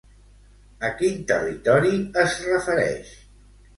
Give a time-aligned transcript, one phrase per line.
[0.87, 1.93] A quin territori
[2.25, 3.13] es refereix?